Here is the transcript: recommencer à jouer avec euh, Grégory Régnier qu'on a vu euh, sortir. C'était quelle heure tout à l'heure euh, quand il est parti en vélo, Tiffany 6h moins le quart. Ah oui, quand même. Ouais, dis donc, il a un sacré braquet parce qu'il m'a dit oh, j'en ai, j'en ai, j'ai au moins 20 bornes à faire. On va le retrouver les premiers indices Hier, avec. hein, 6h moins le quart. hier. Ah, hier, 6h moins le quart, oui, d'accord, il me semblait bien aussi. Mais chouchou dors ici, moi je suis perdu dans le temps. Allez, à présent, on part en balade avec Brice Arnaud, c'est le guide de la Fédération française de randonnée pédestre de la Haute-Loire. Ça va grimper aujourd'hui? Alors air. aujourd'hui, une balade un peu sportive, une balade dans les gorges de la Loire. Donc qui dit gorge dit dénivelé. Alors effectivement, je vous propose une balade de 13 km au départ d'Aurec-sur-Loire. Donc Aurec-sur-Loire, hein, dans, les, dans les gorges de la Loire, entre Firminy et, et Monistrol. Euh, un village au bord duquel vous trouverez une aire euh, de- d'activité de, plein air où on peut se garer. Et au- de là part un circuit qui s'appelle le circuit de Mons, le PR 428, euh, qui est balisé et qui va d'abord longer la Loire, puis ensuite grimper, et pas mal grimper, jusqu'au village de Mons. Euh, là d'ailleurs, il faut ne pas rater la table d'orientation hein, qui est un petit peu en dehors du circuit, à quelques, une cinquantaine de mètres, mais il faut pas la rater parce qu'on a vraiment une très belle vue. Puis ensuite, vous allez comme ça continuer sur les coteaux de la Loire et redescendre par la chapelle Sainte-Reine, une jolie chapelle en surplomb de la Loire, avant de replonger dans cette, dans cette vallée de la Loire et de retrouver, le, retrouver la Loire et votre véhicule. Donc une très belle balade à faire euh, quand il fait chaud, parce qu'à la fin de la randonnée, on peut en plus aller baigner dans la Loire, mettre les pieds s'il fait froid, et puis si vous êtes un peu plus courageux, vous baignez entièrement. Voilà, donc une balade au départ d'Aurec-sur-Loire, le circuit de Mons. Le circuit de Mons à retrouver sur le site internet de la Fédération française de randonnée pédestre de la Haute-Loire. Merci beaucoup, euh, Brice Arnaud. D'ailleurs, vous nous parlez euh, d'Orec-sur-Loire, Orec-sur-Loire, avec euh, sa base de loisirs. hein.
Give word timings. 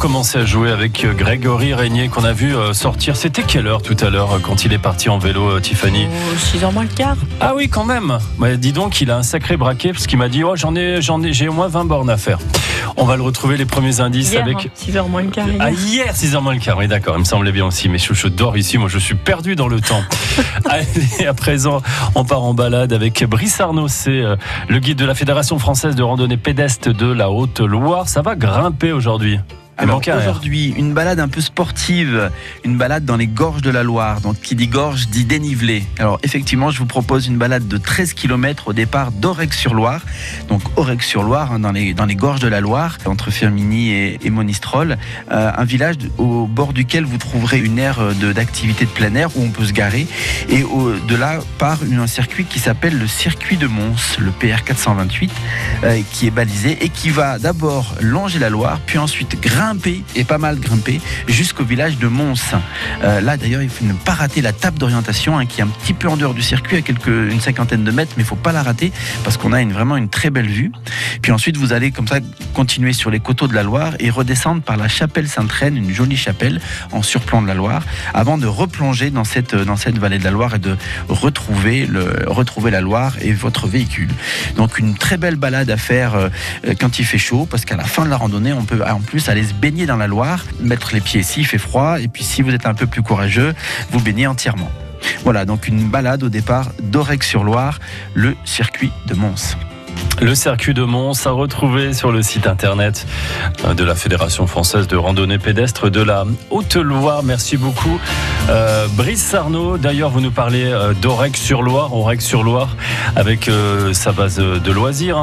recommencer 0.00 0.38
à 0.38 0.46
jouer 0.46 0.70
avec 0.70 1.04
euh, 1.04 1.12
Grégory 1.12 1.74
Régnier 1.74 2.08
qu'on 2.08 2.24
a 2.24 2.32
vu 2.32 2.56
euh, 2.56 2.72
sortir. 2.72 3.16
C'était 3.16 3.42
quelle 3.42 3.66
heure 3.66 3.82
tout 3.82 3.98
à 4.00 4.08
l'heure 4.08 4.32
euh, 4.32 4.38
quand 4.38 4.64
il 4.64 4.72
est 4.72 4.78
parti 4.78 5.10
en 5.10 5.18
vélo, 5.18 5.60
Tiffany 5.60 6.06
6h 6.38 6.72
moins 6.72 6.84
le 6.84 6.88
quart. 6.88 7.18
Ah 7.38 7.52
oui, 7.54 7.68
quand 7.68 7.84
même. 7.84 8.16
Ouais, 8.38 8.56
dis 8.56 8.72
donc, 8.72 9.02
il 9.02 9.10
a 9.10 9.18
un 9.18 9.22
sacré 9.22 9.58
braquet 9.58 9.92
parce 9.92 10.06
qu'il 10.06 10.16
m'a 10.16 10.30
dit 10.30 10.42
oh, 10.42 10.56
j'en 10.56 10.74
ai, 10.74 11.02
j'en 11.02 11.22
ai, 11.22 11.34
j'ai 11.34 11.48
au 11.48 11.52
moins 11.52 11.68
20 11.68 11.84
bornes 11.84 12.08
à 12.08 12.16
faire. 12.16 12.38
On 12.96 13.04
va 13.04 13.16
le 13.16 13.22
retrouver 13.22 13.58
les 13.58 13.66
premiers 13.66 14.00
indices 14.00 14.32
Hier, 14.32 14.42
avec. 14.42 14.56
hein, 14.56 14.68
6h 14.74 15.06
moins 15.06 15.20
le 15.20 15.28
quart. 15.28 15.46
hier. 15.46 15.58
Ah, 15.60 15.70
hier, 15.70 16.14
6h 16.14 16.40
moins 16.40 16.54
le 16.54 16.60
quart, 16.60 16.78
oui, 16.78 16.88
d'accord, 16.88 17.16
il 17.16 17.20
me 17.20 17.24
semblait 17.24 17.52
bien 17.52 17.66
aussi. 17.66 17.90
Mais 17.90 17.98
chouchou 17.98 18.30
dors 18.30 18.56
ici, 18.56 18.78
moi 18.78 18.88
je 18.88 18.98
suis 18.98 19.16
perdu 19.16 19.54
dans 19.54 19.68
le 19.68 19.82
temps. 19.82 20.02
Allez, 20.64 21.26
à 21.26 21.34
présent, 21.34 21.82
on 22.14 22.24
part 22.24 22.42
en 22.42 22.54
balade 22.54 22.94
avec 22.94 23.22
Brice 23.24 23.60
Arnaud, 23.60 23.88
c'est 23.88 24.22
le 24.68 24.78
guide 24.78 24.96
de 24.96 25.04
la 25.04 25.14
Fédération 25.14 25.58
française 25.58 25.94
de 25.94 26.02
randonnée 26.02 26.38
pédestre 26.38 26.90
de 26.94 27.12
la 27.12 27.30
Haute-Loire. 27.30 28.08
Ça 28.08 28.22
va 28.22 28.34
grimper 28.34 28.92
aujourd'hui? 28.92 29.38
Alors 29.84 30.00
air. 30.06 30.18
aujourd'hui, 30.18 30.74
une 30.76 30.92
balade 30.94 31.20
un 31.20 31.28
peu 31.28 31.40
sportive, 31.40 32.30
une 32.64 32.76
balade 32.76 33.04
dans 33.04 33.16
les 33.16 33.26
gorges 33.26 33.62
de 33.62 33.70
la 33.70 33.82
Loire. 33.82 34.20
Donc 34.20 34.40
qui 34.40 34.54
dit 34.54 34.68
gorge 34.68 35.08
dit 35.08 35.24
dénivelé. 35.24 35.84
Alors 35.98 36.18
effectivement, 36.22 36.70
je 36.70 36.78
vous 36.78 36.86
propose 36.86 37.26
une 37.26 37.36
balade 37.36 37.66
de 37.68 37.76
13 37.76 38.14
km 38.14 38.68
au 38.68 38.72
départ 38.72 39.12
d'Aurec-sur-Loire. 39.12 40.02
Donc 40.48 40.62
Aurec-sur-Loire, 40.76 41.52
hein, 41.52 41.58
dans, 41.60 41.72
les, 41.72 41.94
dans 41.94 42.06
les 42.06 42.16
gorges 42.16 42.40
de 42.40 42.48
la 42.48 42.60
Loire, 42.60 42.98
entre 43.06 43.30
Firminy 43.30 43.90
et, 43.90 44.18
et 44.22 44.30
Monistrol. 44.30 44.98
Euh, 45.30 45.50
un 45.56 45.64
village 45.64 45.96
au 46.18 46.46
bord 46.46 46.72
duquel 46.72 47.04
vous 47.04 47.18
trouverez 47.18 47.58
une 47.58 47.78
aire 47.78 48.00
euh, 48.00 48.12
de- 48.14 48.32
d'activité 48.32 48.84
de, 48.84 48.90
plein 48.90 49.14
air 49.14 49.28
où 49.36 49.42
on 49.44 49.50
peut 49.50 49.64
se 49.64 49.72
garer. 49.72 50.06
Et 50.48 50.62
au- 50.62 50.94
de 50.96 51.16
là 51.16 51.38
part 51.58 51.78
un 51.92 52.06
circuit 52.06 52.44
qui 52.44 52.58
s'appelle 52.58 52.98
le 52.98 53.06
circuit 53.06 53.56
de 53.56 53.66
Mons, 53.66 54.16
le 54.18 54.30
PR 54.30 54.62
428, 54.64 55.30
euh, 55.84 56.00
qui 56.12 56.26
est 56.26 56.30
balisé 56.30 56.78
et 56.84 56.88
qui 56.88 57.10
va 57.10 57.38
d'abord 57.38 57.94
longer 58.00 58.38
la 58.38 58.48
Loire, 58.50 58.80
puis 58.86 58.98
ensuite 58.98 59.40
grimper, 59.40 59.69
et 60.16 60.24
pas 60.24 60.38
mal 60.38 60.58
grimper, 60.58 61.00
jusqu'au 61.28 61.64
village 61.64 61.98
de 61.98 62.08
Mons. 62.08 62.34
Euh, 63.02 63.20
là 63.20 63.36
d'ailleurs, 63.36 63.62
il 63.62 63.68
faut 63.68 63.84
ne 63.84 63.92
pas 63.92 64.14
rater 64.14 64.42
la 64.42 64.52
table 64.52 64.78
d'orientation 64.78 65.38
hein, 65.38 65.46
qui 65.46 65.60
est 65.60 65.64
un 65.64 65.68
petit 65.68 65.94
peu 65.94 66.08
en 66.08 66.16
dehors 66.16 66.34
du 66.34 66.42
circuit, 66.42 66.76
à 66.76 66.82
quelques, 66.82 67.06
une 67.06 67.40
cinquantaine 67.40 67.84
de 67.84 67.90
mètres, 67.90 68.12
mais 68.16 68.22
il 68.22 68.26
faut 68.26 68.36
pas 68.36 68.52
la 68.52 68.62
rater 68.62 68.92
parce 69.24 69.36
qu'on 69.36 69.52
a 69.52 69.64
vraiment 69.64 69.96
une 69.96 70.08
très 70.08 70.30
belle 70.30 70.48
vue. 70.48 70.72
Puis 71.22 71.32
ensuite, 71.32 71.56
vous 71.56 71.72
allez 71.72 71.90
comme 71.90 72.08
ça 72.08 72.18
continuer 72.54 72.92
sur 72.92 73.10
les 73.10 73.20
coteaux 73.20 73.46
de 73.46 73.54
la 73.54 73.62
Loire 73.62 73.92
et 74.00 74.10
redescendre 74.10 74.62
par 74.62 74.76
la 74.76 74.88
chapelle 74.88 75.28
Sainte-Reine, 75.28 75.76
une 75.76 75.92
jolie 75.92 76.16
chapelle 76.16 76.60
en 76.92 77.02
surplomb 77.02 77.42
de 77.42 77.46
la 77.46 77.54
Loire, 77.54 77.82
avant 78.14 78.38
de 78.38 78.46
replonger 78.46 79.10
dans 79.10 79.24
cette, 79.24 79.54
dans 79.54 79.76
cette 79.76 79.98
vallée 79.98 80.18
de 80.18 80.24
la 80.24 80.30
Loire 80.30 80.54
et 80.54 80.58
de 80.58 80.76
retrouver, 81.08 81.86
le, 81.86 82.24
retrouver 82.26 82.70
la 82.70 82.80
Loire 82.80 83.14
et 83.20 83.32
votre 83.32 83.66
véhicule. 83.66 84.10
Donc 84.56 84.78
une 84.78 84.96
très 84.96 85.16
belle 85.16 85.36
balade 85.36 85.70
à 85.70 85.76
faire 85.76 86.14
euh, 86.14 86.28
quand 86.78 86.98
il 86.98 87.04
fait 87.04 87.18
chaud, 87.18 87.46
parce 87.48 87.64
qu'à 87.64 87.76
la 87.76 87.84
fin 87.84 88.04
de 88.04 88.10
la 88.10 88.16
randonnée, 88.16 88.52
on 88.52 88.64
peut 88.64 88.82
en 88.84 89.00
plus 89.00 89.28
aller 89.28 89.44
baigner 89.54 89.86
dans 89.86 89.96
la 89.96 90.06
Loire, 90.06 90.44
mettre 90.60 90.90
les 90.92 91.00
pieds 91.00 91.22
s'il 91.22 91.46
fait 91.46 91.58
froid, 91.58 92.00
et 92.00 92.08
puis 92.08 92.24
si 92.24 92.42
vous 92.42 92.52
êtes 92.52 92.66
un 92.66 92.74
peu 92.74 92.86
plus 92.86 93.02
courageux, 93.02 93.54
vous 93.90 94.00
baignez 94.00 94.26
entièrement. 94.26 94.70
Voilà, 95.24 95.44
donc 95.44 95.68
une 95.68 95.88
balade 95.88 96.22
au 96.22 96.28
départ 96.28 96.70
d'Aurec-sur-Loire, 96.82 97.78
le 98.14 98.36
circuit 98.44 98.92
de 99.06 99.14
Mons. 99.14 99.56
Le 100.20 100.34
circuit 100.34 100.74
de 100.74 100.82
Mons 100.82 101.26
à 101.26 101.30
retrouver 101.30 101.94
sur 101.94 102.12
le 102.12 102.22
site 102.22 102.46
internet 102.46 103.06
de 103.74 103.84
la 103.84 103.94
Fédération 103.94 104.46
française 104.46 104.86
de 104.86 104.96
randonnée 104.96 105.38
pédestre 105.38 105.90
de 105.90 106.02
la 106.02 106.24
Haute-Loire. 106.50 107.22
Merci 107.22 107.56
beaucoup, 107.56 107.98
euh, 108.50 108.86
Brice 108.92 109.32
Arnaud. 109.32 109.78
D'ailleurs, 109.78 110.10
vous 110.10 110.20
nous 110.20 110.30
parlez 110.30 110.64
euh, 110.64 110.92
d'Orec-sur-Loire, 110.92 111.94
Orec-sur-Loire, 111.94 112.76
avec 113.16 113.48
euh, 113.48 113.94
sa 113.94 114.12
base 114.12 114.36
de 114.36 114.72
loisirs. 114.72 115.16
hein. 115.16 115.18